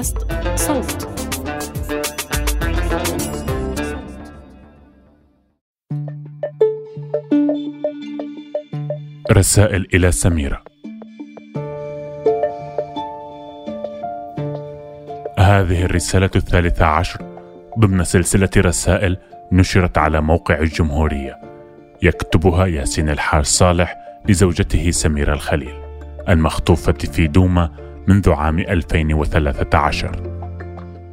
بودكاست 0.00 0.16
صوت. 0.56 1.08
رسائل 9.32 9.86
إلى 9.94 10.12
سميرة. 10.12 10.62
هذه 15.38 15.84
الرسالة 15.84 16.30
الثالثة 16.36 16.84
عشر. 16.84 17.20
ضمن 17.78 18.04
سلسلة 18.04 18.50
رسائل 18.56 19.16
نشرت 19.52 19.98
على 19.98 20.20
موقع 20.20 20.58
الجمهورية. 20.58 21.40
يكتبها 22.02 22.66
ياسين 22.66 23.10
الحاج 23.10 23.44
صالح 23.44 23.96
لزوجته 24.28 24.90
سميرة 24.90 25.34
الخليل. 25.34 25.74
المخطوفة 26.28 26.92
في 26.92 27.26
دوما 27.26 27.89
منذ 28.10 28.30
عام 28.32 28.58
2013 28.58 30.10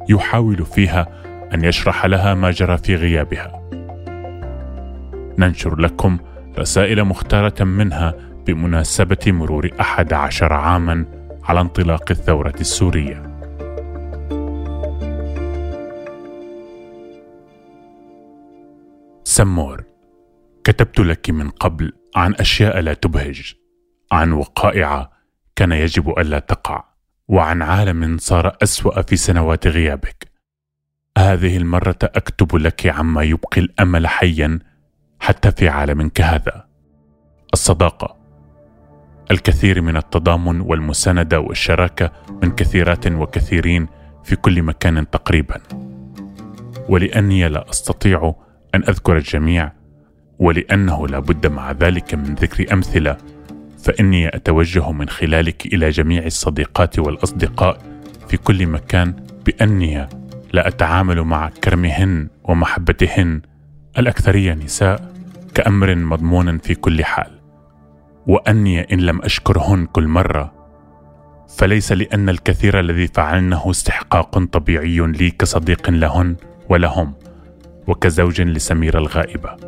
يحاول 0.08 0.64
فيها 0.64 1.06
أن 1.54 1.64
يشرح 1.64 2.06
لها 2.06 2.34
ما 2.34 2.50
جرى 2.50 2.78
في 2.78 2.94
غيابها. 2.94 3.70
ننشر 5.38 5.80
لكم 5.80 6.18
رسائل 6.58 7.04
مختارة 7.04 7.64
منها 7.64 8.14
بمناسبة 8.46 9.18
مرور 9.26 9.70
أحد 9.80 10.12
عشر 10.12 10.52
عاما 10.52 11.04
على 11.44 11.60
انطلاق 11.60 12.10
الثورة 12.10 12.54
السورية. 12.60 13.38
سمور 19.24 19.84
كتبت 20.64 21.00
لك 21.00 21.30
من 21.30 21.50
قبل 21.50 21.92
عن 22.16 22.34
أشياء 22.34 22.80
لا 22.80 22.94
تبهج 22.94 23.54
عن 24.12 24.32
وقائع 24.32 25.10
كان 25.56 25.72
يجب 25.72 26.18
ألا 26.18 26.38
تقع. 26.38 26.87
وعن 27.28 27.62
عالم 27.62 28.18
صار 28.18 28.56
أسوأ 28.62 29.02
في 29.02 29.16
سنوات 29.16 29.66
غيابك. 29.66 30.28
هذه 31.18 31.56
المرة 31.56 31.98
أكتب 32.02 32.56
لك 32.56 32.86
عما 32.86 33.22
يبقي 33.22 33.60
الأمل 33.60 34.06
حيا 34.06 34.58
حتى 35.20 35.50
في 35.50 35.68
عالم 35.68 36.08
كهذا. 36.08 36.64
الصداقة. 37.52 38.16
الكثير 39.30 39.80
من 39.80 39.96
التضامن 39.96 40.60
والمساندة 40.60 41.40
والشراكة 41.40 42.12
من 42.42 42.50
كثيرات 42.50 43.06
وكثيرين 43.06 43.88
في 44.24 44.36
كل 44.36 44.62
مكان 44.62 45.10
تقريبا. 45.10 45.60
ولأني 46.88 47.48
لا 47.48 47.70
أستطيع 47.70 48.34
أن 48.74 48.82
أذكر 48.82 49.16
الجميع 49.16 49.72
ولأنه 50.38 51.08
لا 51.08 51.18
بد 51.18 51.46
مع 51.46 51.72
ذلك 51.72 52.14
من 52.14 52.34
ذكر 52.34 52.72
أمثلة 52.72 53.16
فإني 53.88 54.28
أتوجه 54.28 54.92
من 54.92 55.08
خلالك 55.08 55.66
إلى 55.66 55.90
جميع 55.90 56.26
الصديقات 56.26 56.98
والأصدقاء 56.98 57.78
في 58.28 58.36
كل 58.36 58.66
مكان 58.66 59.14
بأني 59.46 60.08
لا 60.52 60.68
أتعامل 60.68 61.22
مع 61.22 61.50
كرمهن 61.64 62.28
ومحبتهن 62.44 63.42
الأكثرية 63.98 64.54
نساء 64.54 65.12
كأمر 65.54 65.94
مضمون 65.94 66.58
في 66.58 66.74
كل 66.74 67.04
حال. 67.04 67.40
وأني 68.26 68.92
إن 68.92 69.00
لم 69.00 69.22
أشكرهن 69.22 69.86
كل 69.86 70.06
مرة 70.06 70.52
فليس 71.58 71.92
لأن 71.92 72.28
الكثير 72.28 72.80
الذي 72.80 73.06
فعلنه 73.06 73.70
استحقاق 73.70 74.38
طبيعي 74.38 74.98
لي 74.98 75.30
كصديق 75.30 75.90
لهن 75.90 76.36
ولهم 76.68 77.14
وكزوج 77.86 78.40
لسميرة 78.40 78.98
الغائبة. 78.98 79.67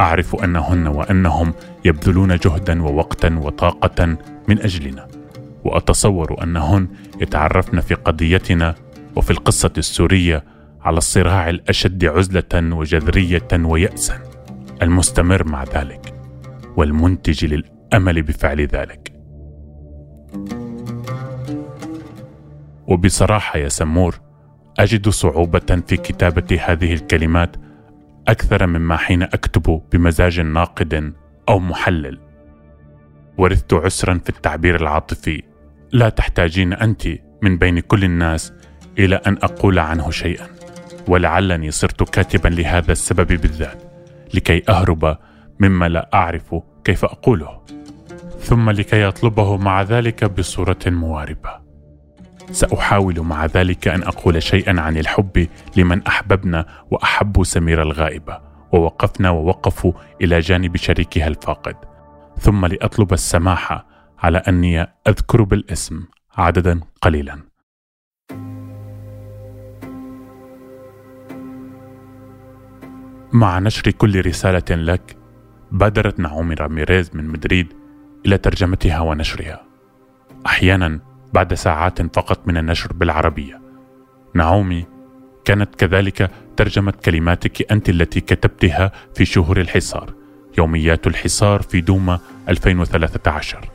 أعرف 0.00 0.44
أنهن 0.44 0.86
وأنهم 0.86 1.54
يبذلون 1.84 2.36
جهدا 2.36 2.82
ووقتا 2.82 3.38
وطاقة 3.42 4.06
من 4.48 4.58
أجلنا 4.58 5.08
وأتصور 5.64 6.42
أنهن 6.42 6.88
يتعرفن 7.20 7.80
في 7.80 7.94
قضيتنا 7.94 8.74
وفي 9.16 9.30
القصة 9.30 9.72
السورية 9.78 10.44
على 10.80 10.98
الصراع 10.98 11.48
الأشد 11.50 12.04
عزلة 12.04 12.76
وجذرية 12.76 13.48
ويأسا 13.52 14.20
المستمر 14.82 15.48
مع 15.48 15.64
ذلك 15.64 16.14
والمنتج 16.76 17.44
للأمل 17.44 18.22
بفعل 18.22 18.60
ذلك. 18.60 19.12
وبصراحة 22.86 23.58
يا 23.58 23.68
سمور 23.68 24.20
أجد 24.78 25.08
صعوبة 25.08 25.82
في 25.86 25.96
كتابة 25.96 26.58
هذه 26.64 26.92
الكلمات 26.92 27.56
أكثر 28.28 28.66
مما 28.66 28.96
حين 28.96 29.22
أكتب 29.22 29.82
بمزاج 29.92 30.40
ناقد 30.40 31.14
أو 31.48 31.58
محلل. 31.58 32.20
ورثت 33.38 33.74
عسرا 33.74 34.20
في 34.24 34.30
التعبير 34.30 34.80
العاطفي. 34.80 35.42
لا 35.92 36.08
تحتاجين 36.08 36.72
أنت 36.72 37.08
من 37.42 37.58
بين 37.58 37.80
كل 37.80 38.04
الناس 38.04 38.52
إلى 38.98 39.16
أن 39.16 39.38
أقول 39.42 39.78
عنه 39.78 40.10
شيئا. 40.10 40.46
ولعلني 41.08 41.70
صرت 41.70 42.14
كاتبا 42.14 42.48
لهذا 42.48 42.92
السبب 42.92 43.26
بالذات 43.26 43.82
لكي 44.34 44.62
أهرب 44.68 45.16
مما 45.60 45.88
لا 45.88 46.10
أعرف 46.14 46.54
كيف 46.84 47.04
أقوله. 47.04 47.60
ثم 48.40 48.70
لكي 48.70 49.08
أطلبه 49.08 49.56
مع 49.56 49.82
ذلك 49.82 50.24
بصورة 50.24 50.78
مواربة. 50.86 51.69
سأحاول 52.52 53.20
مع 53.20 53.46
ذلك 53.46 53.88
أن 53.88 54.02
أقول 54.02 54.42
شيئا 54.42 54.80
عن 54.80 54.96
الحب 54.96 55.46
لمن 55.76 56.06
أحببنا 56.06 56.66
واحبوا 56.90 57.44
سميره 57.44 57.82
الغائبه 57.82 58.40
ووقفنا 58.72 59.30
ووقفوا 59.30 59.92
إلى 60.20 60.40
جانب 60.40 60.76
شريكها 60.76 61.28
الفاقد. 61.28 61.76
ثم 62.38 62.66
لأطلب 62.66 63.12
السماح 63.12 63.84
على 64.18 64.38
أني 64.38 64.86
أذكر 65.08 65.42
بالاسم 65.42 66.04
عددا 66.36 66.80
قليلا. 67.02 67.38
مع 73.32 73.58
نشر 73.58 73.90
كل 73.90 74.26
رسالة 74.26 74.76
لك 74.76 75.16
بادرت 75.72 76.20
نعومي 76.20 76.54
راميريز 76.54 77.10
من 77.14 77.28
مدريد 77.28 77.66
إلى 78.26 78.38
ترجمتها 78.38 79.00
ونشرها. 79.00 79.62
أحيانا 80.46 81.09
بعد 81.32 81.54
ساعات 81.54 82.16
فقط 82.16 82.40
من 82.46 82.56
النشر 82.56 82.92
بالعربية. 82.92 83.60
نعومي 84.34 84.86
كانت 85.44 85.74
كذلك 85.74 86.30
ترجمت 86.56 87.04
كلماتك 87.04 87.72
أنت 87.72 87.88
التي 87.88 88.20
كتبتها 88.20 88.92
في 89.14 89.24
شهور 89.24 89.60
الحصار 89.60 90.14
يوميات 90.58 91.06
الحصار 91.06 91.62
في 91.62 91.80
دوما 91.80 92.18
2013 92.48 93.70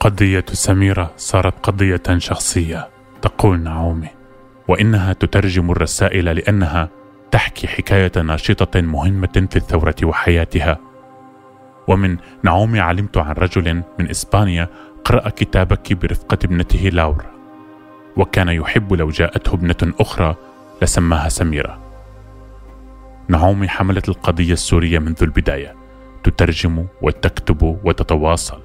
قضية 0.00 0.44
سميرة 0.52 1.12
صارت 1.16 1.66
قضية 1.66 2.02
شخصية 2.18 2.88
تقول 3.22 3.60
نعومي 3.60 4.08
وإنها 4.68 5.12
تترجم 5.12 5.70
الرسائل 5.70 6.24
لأنها 6.24 6.88
تحكي 7.30 7.66
حكاية 7.68 8.12
ناشطة 8.22 8.80
مهمة 8.80 9.48
في 9.50 9.56
الثورة 9.56 9.94
وحياتها. 10.02 10.78
ومن 11.88 12.16
نعومي 12.42 12.80
علمت 12.80 13.16
عن 13.16 13.32
رجل 13.32 13.82
من 13.98 14.10
إسبانيا 14.10 14.68
قرأ 15.06 15.28
كتابك 15.28 15.92
برفقة 15.92 16.38
ابنته 16.44 16.78
لاورا 16.78 17.30
وكان 18.16 18.48
يحب 18.48 18.92
لو 18.92 19.10
جاءته 19.10 19.54
ابنة 19.54 19.94
أخرى 20.00 20.36
لسماها 20.82 21.28
سميرة. 21.28 21.78
نعومي 23.28 23.68
حملت 23.68 24.08
القضية 24.08 24.52
السورية 24.52 24.98
منذ 24.98 25.22
البداية. 25.22 25.74
تترجم 26.24 26.86
وتكتب 27.02 27.78
وتتواصل. 27.84 28.60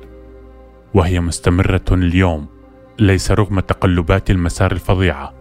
وهي 0.93 1.19
مستمرة 1.19 1.85
اليوم. 1.91 2.47
ليس 2.99 3.31
رغم 3.31 3.59
تقلبات 3.59 4.31
المسار 4.31 4.71
الفظيعة 4.71 5.33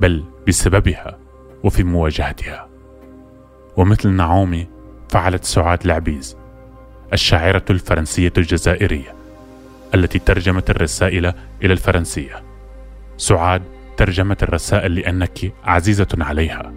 بل 0.00 0.24
بسببها 0.48 1.18
وفي 1.64 1.84
مواجهتها. 1.84 2.68
ومثل 3.76 4.08
نعومي 4.08 4.68
فعلت 5.08 5.44
سعاد 5.44 5.84
العبيز 5.84 6.36
الشاعرة 7.12 7.64
الفرنسية 7.70 8.32
الجزائرية. 8.38 9.19
التي 9.94 10.18
ترجمت 10.18 10.70
الرسائل 10.70 11.26
إلى 11.62 11.72
الفرنسية. 11.72 12.42
سعاد 13.16 13.62
ترجمت 13.96 14.42
الرسائل 14.42 14.94
لأنك 14.94 15.52
عزيزة 15.64 16.08
عليها 16.18 16.72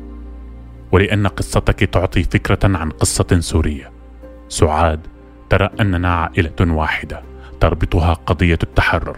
ولأن 0.92 1.28
قصتك 1.28 1.80
تعطي 1.80 2.24
فكرة 2.24 2.78
عن 2.78 2.90
قصة 2.90 3.40
سورية. 3.40 3.92
سعاد 4.50 5.08
ترى 5.50 5.70
أننا 5.80 6.16
عائلة 6.16 6.56
واحدة 6.62 7.22
تربطها 7.60 8.14
قضية 8.14 8.60
التحرر 8.64 9.18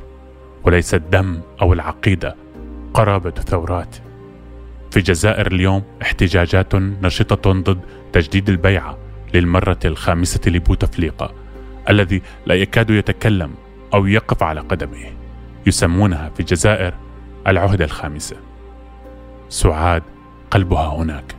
وليس 0.63 0.93
الدم 0.93 1.41
أو 1.61 1.73
العقيدة 1.73 2.35
قرابة 2.93 3.31
ثورات. 3.31 3.95
في 4.91 4.97
الجزائر 4.97 5.47
اليوم 5.47 5.83
احتجاجات 6.01 6.75
نشطة 6.75 7.51
ضد 7.51 7.79
تجديد 8.13 8.49
البيعة 8.49 8.97
للمرة 9.33 9.79
الخامسة 9.85 10.39
لبوتفليقة 10.47 11.33
الذي 11.89 12.21
لا 12.45 12.55
يكاد 12.55 12.89
يتكلم 12.89 13.51
أو 13.95 14.05
يقف 14.05 14.43
على 14.43 14.59
قدمه 14.59 15.11
يسمونها 15.65 16.29
في 16.29 16.39
الجزائر 16.39 16.93
العهدة 17.47 17.85
الخامسة 17.85 18.35
سعاد 19.49 20.03
قلبها 20.51 20.87
هناك. 20.87 21.35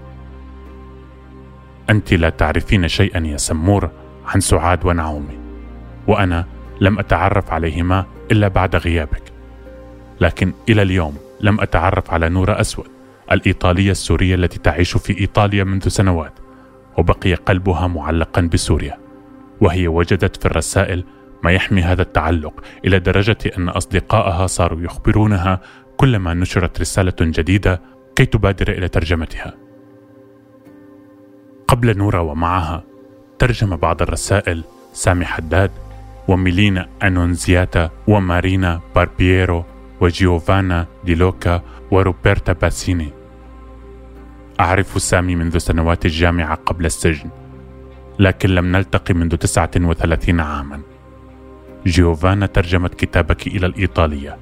أنت 1.90 2.12
لا 2.12 2.30
تعرفين 2.30 2.88
شيئا 2.88 3.26
يا 3.26 3.36
سمور 3.36 3.90
عن 4.26 4.40
سعاد 4.40 4.86
ونعومي 4.86 5.38
وأنا 6.06 6.46
لم 6.80 6.98
أتعرف 6.98 7.52
عليهما 7.52 8.06
إلا 8.30 8.48
بعد 8.48 8.76
غيابك. 8.76 9.22
لكن 10.20 10.52
إلى 10.68 10.82
اليوم 10.82 11.16
لم 11.40 11.60
أتعرف 11.60 12.10
على 12.10 12.28
نورة 12.28 12.60
أسود 12.60 12.86
الإيطالية 13.32 13.90
السورية 13.90 14.34
التي 14.34 14.58
تعيش 14.58 14.96
في 14.96 15.20
إيطاليا 15.20 15.64
منذ 15.64 15.88
سنوات 15.88 16.32
وبقي 16.98 17.34
قلبها 17.34 17.86
معلقا 17.86 18.40
بسوريا 18.40 18.98
وهي 19.60 19.88
وجدت 19.88 20.36
في 20.36 20.46
الرسائل 20.46 21.04
ما 21.46 21.52
يحمي 21.52 21.82
هذا 21.82 22.02
التعلق 22.02 22.64
إلى 22.84 22.98
درجة 22.98 23.38
أن 23.58 23.69
أصدقائها 23.69 24.46
صاروا 24.46 24.81
يخبرونها 24.81 25.60
كلما 25.96 26.34
نشرت 26.34 26.81
رسالة 26.81 27.14
جديدة 27.20 27.81
كي 28.16 28.26
تبادر 28.26 28.69
إلى 28.69 28.88
ترجمتها. 28.88 29.54
قبل 31.69 31.98
نورا 31.98 32.19
ومعها 32.20 32.84
ترجم 33.38 33.76
بعض 33.76 34.02
الرسائل 34.02 34.64
سامي 34.93 35.25
حداد 35.25 35.70
وميلينا 36.28 36.88
أنونزياتا 37.02 37.90
ومارينا 38.06 38.81
باربييرو 38.94 39.64
وجيوفانا 40.00 40.87
دي 41.04 41.14
لوكا 41.14 41.62
وروبرتا 41.90 42.52
باسيني. 42.52 43.10
أعرف 44.60 45.02
سامي 45.02 45.37
منذ 45.37 45.58
سنوات 45.58 46.06
الجامعة 46.06 46.54
قبل 46.54 46.87
السجن 46.87 47.31
لكن 48.19 48.49
لم 48.49 48.76
نلتقي 48.76 49.14
منذ 49.14 49.37
تسعة 49.37 49.70
وثلاثين 49.76 50.40
عاما. 50.40 50.95
جيوفانا 51.86 52.46
ترجمت 52.46 52.94
كتابك 52.94 53.46
إلى 53.46 53.66
الإيطالية. 53.66 54.36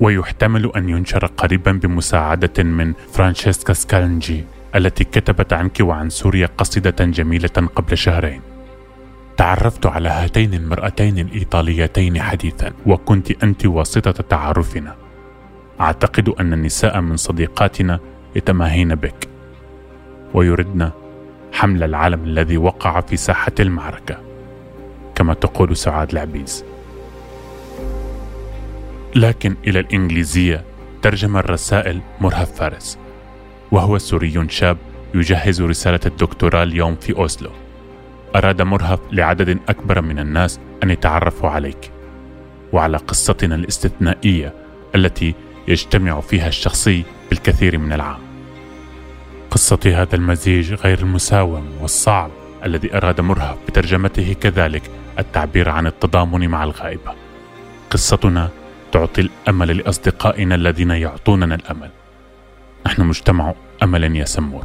ويحتمل 0.00 0.72
أن 0.76 0.88
ينشر 0.88 1.26
قريبا 1.26 1.72
بمساعدة 1.72 2.64
من 2.64 2.92
فرانشيسكا 3.12 3.72
سكالنجي 3.72 4.44
التي 4.74 5.04
كتبت 5.04 5.52
عنك 5.52 5.80
وعن 5.80 6.10
سوريا 6.10 6.48
قصيدة 6.58 7.04
جميلة 7.04 7.68
قبل 7.76 7.98
شهرين. 7.98 8.40
تعرفت 9.36 9.86
على 9.86 10.08
هاتين 10.08 10.54
المرأتين 10.54 11.18
الإيطاليتين 11.18 12.22
حديثا 12.22 12.72
وكنت 12.86 13.44
أنت 13.44 13.66
واسطة 13.66 14.10
تعارفنا. 14.10 14.94
أعتقد 15.80 16.28
أن 16.28 16.52
النساء 16.52 17.00
من 17.00 17.16
صديقاتنا 17.16 18.00
يتماهين 18.36 18.94
بك. 18.94 19.28
ويردن 20.34 20.90
حمل 21.52 21.82
العلم 21.82 22.24
الذي 22.24 22.56
وقع 22.56 23.00
في 23.00 23.16
ساحة 23.16 23.52
المعركة. 23.60 24.27
كما 25.18 25.34
تقول 25.34 25.76
سعاد 25.76 26.10
العبيز 26.10 26.64
لكن 29.16 29.56
إلى 29.66 29.80
الإنجليزية 29.80 30.64
ترجم 31.02 31.36
الرسائل 31.36 32.00
مرهف 32.20 32.52
فارس 32.52 32.98
وهو 33.72 33.98
سوري 33.98 34.48
شاب 34.48 34.76
يجهز 35.14 35.62
رسالة 35.62 36.00
الدكتوراه 36.06 36.62
اليوم 36.62 36.96
في 36.96 37.16
أوسلو. 37.16 37.50
أراد 38.36 38.62
مرهف 38.62 38.98
لعدد 39.12 39.58
أكبر 39.68 40.00
من 40.00 40.18
الناس 40.18 40.60
أن 40.82 40.90
يتعرفوا 40.90 41.50
عليك 41.50 41.90
وعلى 42.72 42.96
قصتنا 42.96 43.54
الاستثنائية 43.54 44.54
التي 44.94 45.34
يجتمع 45.68 46.20
فيها 46.20 46.48
الشخصي 46.48 47.04
بالكثير 47.30 47.78
من 47.78 47.92
العام. 47.92 48.20
قصة 49.50 49.80
هذا 49.86 50.16
المزيج 50.16 50.72
غير 50.72 50.98
المساوم 50.98 51.68
والصعب 51.80 52.30
الذي 52.64 52.96
أراد 52.96 53.20
مرهف 53.20 53.56
بترجمته 53.68 54.32
كذلك 54.40 54.82
التعبير 55.18 55.68
عن 55.68 55.86
التضامن 55.86 56.48
مع 56.48 56.64
الغائبة. 56.64 57.14
قصتنا 57.90 58.48
تعطي 58.92 59.20
الأمل 59.20 59.76
لأصدقائنا 59.76 60.54
الذين 60.54 60.90
يعطوننا 60.90 61.54
الأمل. 61.54 61.90
نحن 62.86 63.02
مجتمع 63.02 63.54
أمل 63.82 64.16
يا 64.16 64.24
سمور. 64.24 64.64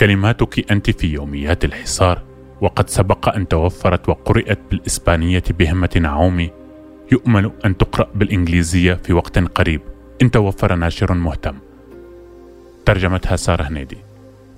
كلماتك 0.00 0.72
أنت 0.72 0.90
في 0.90 1.06
يوميات 1.06 1.64
الحصار 1.64 2.22
وقد 2.60 2.90
سبق 2.90 3.34
أن 3.34 3.48
توفرت 3.48 4.08
وقرئت 4.08 4.58
بالإسبانية 4.70 5.42
بهمة 5.58 5.90
نعومي 6.00 6.50
يؤمل 7.12 7.52
أن 7.64 7.76
تقرأ 7.76 8.10
بالإنجليزية 8.14 8.94
في 8.94 9.12
وقت 9.12 9.38
قريب. 9.38 9.80
إن 10.22 10.30
توفر 10.30 10.74
ناشر 10.74 11.14
مهتم. 11.14 11.54
ترجمتها 12.86 13.36
سارة 13.36 13.62
هنيدي. 13.62 14.09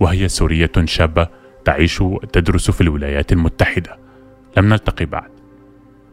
وهي 0.03 0.29
سورية 0.29 0.73
شابة 0.85 1.29
تعيش 1.65 2.01
وتدرس 2.01 2.71
في 2.71 2.81
الولايات 2.81 3.33
المتحدة. 3.33 3.99
لم 4.57 4.69
نلتقي 4.69 5.07
بعد. 5.07 5.31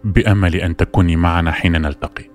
بأمل 0.03 0.55
أن 0.55 0.75
تكوني 0.75 1.15
معنا 1.15 1.51
حين 1.51 1.81
نلتقي. 1.81 2.25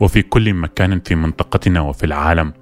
وفي 0.00 0.22
كل 0.22 0.54
مكان 0.54 1.00
في 1.00 1.14
منطقتنا 1.14 1.80
وفي 1.80 2.06
العالم 2.06 2.52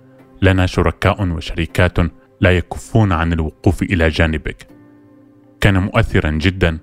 لنا 0.43 0.67
شركاء 0.67 1.29
وشركات 1.29 1.99
لا 2.41 2.57
يكفون 2.57 3.13
عن 3.13 3.33
الوقوف 3.33 3.83
إلى 3.83 4.09
جانبك. 4.09 4.67
كان 5.61 5.79
مؤثرا 5.79 6.31
جدا 6.31 6.79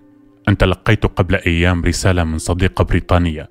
أن 0.50 0.58
تلقيت 0.58 1.06
قبل 1.06 1.36
أيام 1.36 1.86
رسالة 1.86 2.24
من 2.24 2.38
صديقة 2.38 2.84
بريطانية 2.84 3.50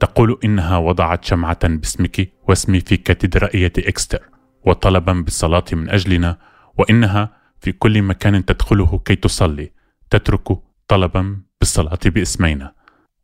تقول 0.00 0.38
إنها 0.44 0.78
وضعت 0.78 1.24
شمعة 1.24 1.68
باسمك 1.68 2.32
واسمي 2.48 2.80
في 2.80 2.96
كاتدرائية 2.96 3.72
إكستر 3.78 4.22
وطلبا 4.64 5.12
بالصلاة 5.12 5.64
من 5.72 5.90
أجلنا 5.90 6.51
وإنها 6.78 7.30
في 7.60 7.72
كل 7.72 8.02
مكان 8.02 8.44
تدخله 8.44 8.98
كي 9.04 9.16
تصلي 9.16 9.72
تترك 10.10 10.58
طلبا 10.88 11.36
بالصلاة 11.60 11.98
باسمينا. 12.04 12.72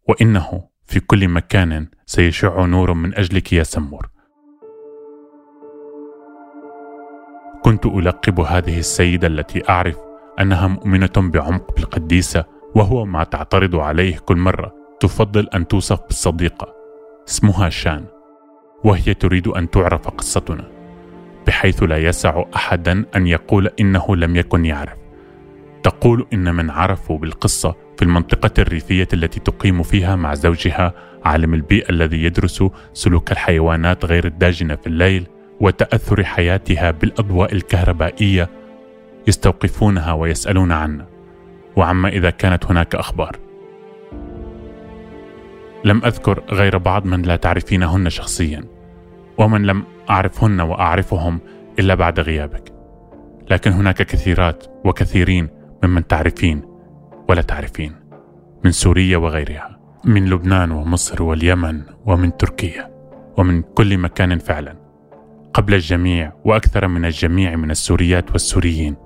وإنه 0.09 0.69
في 0.87 1.01
كل 1.01 1.29
مكان 1.29 1.87
سيشع 2.07 2.65
نور 2.65 2.93
من 2.93 3.15
أجلك 3.15 3.53
يا 3.53 3.63
سمور. 3.63 4.09
كنت 7.63 7.87
ألقب 7.87 8.41
هذه 8.41 8.79
السيدة 8.79 9.27
التي 9.27 9.69
أعرف 9.69 9.97
أنها 10.41 10.67
مؤمنة 10.67 11.13
بعمق 11.17 11.75
بالقديسة 11.75 12.45
وهو 12.75 13.05
ما 13.05 13.25
تعترض 13.25 13.77
عليه 13.77 14.19
كل 14.19 14.37
مرة. 14.37 14.75
تفضل 15.01 15.49
أن 15.55 15.69
توصف 15.69 16.01
بالصديقة 16.01 16.75
اسمها 17.29 17.69
شان 17.69 18.05
وهي 18.85 19.15
تريد 19.15 19.49
أن 19.49 19.71
تعرف 19.71 20.09
قصتنا. 20.09 20.78
بحيث 21.49 21.83
لا 21.83 21.99
يسع 21.99 22.45
أحدا 22.57 23.05
أن 23.17 23.27
يقول 23.27 23.71
إنه 23.81 24.17
لم 24.17 24.37
يكن 24.37 24.65
يعرف. 24.65 24.97
تقول 25.83 26.27
إن 26.33 26.55
من 26.55 26.71
عرفوا 26.71 27.19
بالقصة 27.19 27.75
في 27.97 28.03
المنطقة 28.03 28.51
الريفية 28.59 29.09
التي 29.13 29.41
تقيم 29.41 29.83
فيها 29.83 30.17
مع 30.17 30.35
زوجها 30.35 30.95
عالم 31.25 31.55
البيئة 31.55 31.91
الذي 31.91 32.25
يدرس 32.25 32.65
سلوك 32.93 33.33
الحيوانات 33.33 34.05
غير 34.05 34.27
الداجنة 34.27 34.77
في 34.77 34.87
الليل 34.87 35.27
وتأثر 35.61 36.25
حياتها 36.25 36.91
بالأضواء 36.91 37.55
الكهربائية 37.55 38.49
يستوقفونها 39.27 40.13
ويسألون 40.13 40.73
عنا 40.73 41.07
وعما 41.77 42.09
إذا 42.09 42.31
كانت 42.31 42.65
هناك 42.65 42.95
أخبار. 42.95 43.37
لم 45.85 46.05
أذكر 46.05 46.43
غير 46.51 46.79
بعض 46.79 47.07
من 47.07 47.23
لا 47.23 47.37
تعرفينهن 47.37 48.11
شخصيا. 48.11 48.78
ومن 49.39 49.63
لم 49.63 49.85
أعرفهن 50.11 50.61
وأعرفهم 50.61 51.41
إلا 51.79 51.95
بعد 51.95 52.21
غيابك. 52.21 52.73
لكن 53.51 53.73
هناك 53.73 54.03
كثيرات 54.03 54.65
وكثيرين 54.85 55.49
ممن 55.85 56.07
تعرفين 56.07 56.63
ولا 57.29 57.43
تعرفين 57.43 57.93
من 58.65 58.71
سوريا 58.71 59.17
وغيرها 59.17 59.79
من 60.05 60.31
لبنان 60.31 60.71
ومصر 60.71 61.23
واليمن 61.23 61.83
ومن 62.07 62.37
تركيا 62.37 62.91
ومن 63.37 63.63
كل 63.63 63.99
مكان 63.99 64.39
فعلا 64.39 64.77
قبل 65.55 65.75
الجميع 65.75 66.33
وأكثر 66.45 66.89
من 66.89 67.05
الجميع 67.05 67.57
من 67.57 67.71
السوريات 67.71 68.33
والسوريين. 68.33 68.97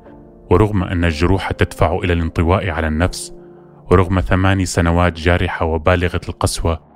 ورغم 0.50 0.82
أن 0.82 1.04
الجروح 1.04 1.52
تدفع 1.52 1.94
إلى 1.94 2.12
الانطواء 2.12 2.70
على 2.70 2.88
النفس 2.88 3.32
ورغم 3.90 4.20
ثماني 4.20 4.64
سنوات 4.64 5.12
جارحة 5.12 5.66
وبالغة 5.66 6.20
القسوة 6.28 6.91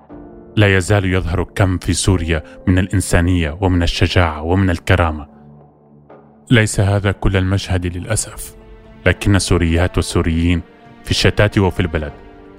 لا 0.56 0.76
يزال 0.76 1.14
يظهر 1.14 1.42
كم 1.42 1.78
في 1.78 1.92
سوريا 1.92 2.42
من 2.66 2.78
الإنسانية 2.78 3.58
ومن 3.60 3.82
الشجاعة 3.82 4.42
ومن 4.42 4.70
الكرامة. 4.70 5.26
ليس 6.50 6.80
هذا 6.80 7.12
كل 7.12 7.36
المشهد 7.36 7.96
للأسف 7.96 8.56
لكن 9.06 9.36
السوريات 9.36 9.96
والسوريين 9.96 10.62
في 11.04 11.10
الشتات 11.10 11.58
وفي 11.58 11.80
البلد. 11.80 12.12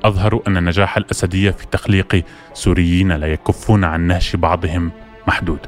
أظهروا 0.03 0.41
أن 0.47 0.65
نجاح 0.65 0.97
الأسدية 0.97 1.51
في 1.51 1.67
تخليق 1.67 2.23
سوريين 2.53 3.11
لا 3.11 3.27
يكفون 3.27 3.83
عن 3.83 4.01
نهش 4.01 4.35
بعضهم 4.35 4.91
محدود 5.27 5.59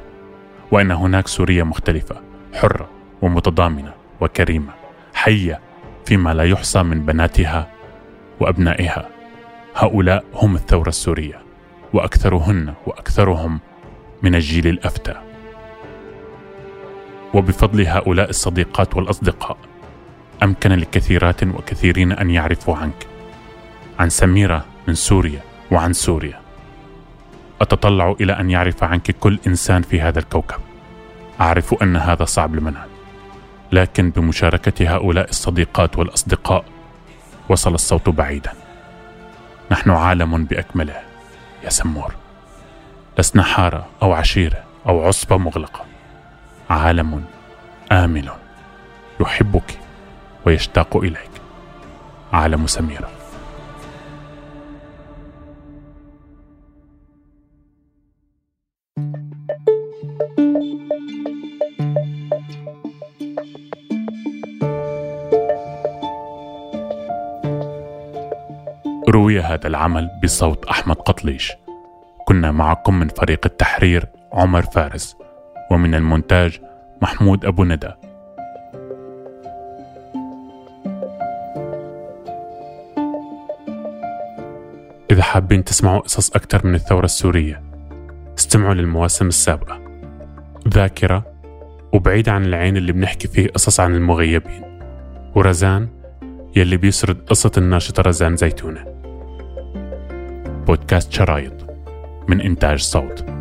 وأن 0.71 0.91
هناك 0.91 1.27
سوريا 1.27 1.63
مختلفة 1.63 2.21
حرة 2.53 2.89
ومتضامنة 3.21 3.93
وكريمة 4.21 4.73
حية 5.13 5.59
فيما 6.05 6.33
لا 6.33 6.43
يحصى 6.43 6.83
من 6.83 7.05
بناتها 7.05 7.71
وأبنائها. 8.39 9.09
هؤلاء 9.75 10.23
هم 10.33 10.55
الثورة 10.55 10.89
السورية. 10.89 11.48
وأكثرهن 11.93 12.73
وأكثرهم 12.85 13.59
من 14.23 14.35
الجيل 14.35 14.67
الأفتى. 14.67 15.15
وبفضل 17.33 17.87
هؤلاء 17.87 18.29
الصديقات 18.29 18.95
والأصدقاء 18.97 19.57
أمكن 20.43 20.71
لكثيرات 20.71 21.43
وكثيرين 21.43 22.11
أن 22.11 22.29
يعرفوا 22.29 22.75
عنك 22.75 23.07
عن 23.99 24.09
سميرة 24.09 24.65
من 24.87 24.93
سوريا 24.93 25.41
وعن 25.71 25.93
سوريا. 25.93 26.39
أتطلع 27.61 28.15
إلى 28.21 28.33
أن 28.33 28.49
يعرف 28.49 28.83
عنك 28.83 29.11
كل 29.11 29.39
إنسان 29.47 29.81
في 29.81 30.01
هذا 30.01 30.19
الكوكب. 30.19 30.59
أعرف 31.41 31.83
أن 31.83 31.95
هذا 31.95 32.25
صعب 32.25 32.53
المنال 32.53 32.89
لكن 33.71 34.09
بمشاركة 34.09 34.95
هؤلاء 34.95 35.29
الصديقات 35.29 35.97
والأصدقاء 35.97 36.65
وصل 37.49 37.73
الصوت 37.73 38.09
بعيدا. 38.09 38.51
نحن 39.71 39.89
عالم 39.89 40.45
بأكمله. 40.45 41.08
يا 41.63 41.69
سمور. 41.69 42.15
لسنا 43.17 43.43
حارة 43.43 43.87
أو 44.01 44.13
عشيرة 44.13 44.63
أو 44.87 45.07
عصبة 45.07 45.37
مغلقة. 45.37 45.85
عالم 46.69 47.25
آمن 47.91 48.29
يحبك 49.19 49.79
ويشتاق 50.45 50.97
إليك. 50.97 51.31
عالم 52.33 52.67
سميرة. 52.67 53.09
هذا 69.59 69.67
العمل 69.67 70.09
بصوت 70.23 70.65
أحمد 70.65 70.95
قطليش. 70.95 71.53
كنا 72.25 72.51
معكم 72.51 72.99
من 72.99 73.07
فريق 73.07 73.39
التحرير 73.45 74.05
عمر 74.33 74.61
فارس 74.61 75.15
ومن 75.71 75.95
المونتاج 75.95 76.59
محمود 77.01 77.45
أبو 77.45 77.63
ندى. 77.63 77.91
إذا 85.11 85.23
حابين 85.23 85.63
تسمعوا 85.63 85.99
قصص 85.99 86.31
أكثر 86.35 86.67
من 86.67 86.75
الثورة 86.75 87.05
السورية 87.05 87.63
استمعوا 88.37 88.73
للمواسم 88.73 89.27
السابقة. 89.27 89.81
ذاكرة 90.67 91.25
وبعيد 91.93 92.29
عن 92.29 92.45
العين 92.45 92.77
اللي 92.77 92.91
بنحكي 92.91 93.27
فيه 93.27 93.47
قصص 93.47 93.79
عن 93.79 93.95
المغيبين. 93.95 94.79
ورزان 95.35 95.87
يلي 96.55 96.77
بيسرد 96.77 97.17
قصة 97.27 97.51
الناشطة 97.57 98.03
رزان 98.03 98.35
زيتونة. 98.35 98.98
بودكاست 100.69 101.11
شرايط 101.11 101.53
من 102.27 102.41
إنتاج 102.41 102.79
صوت. 102.79 103.38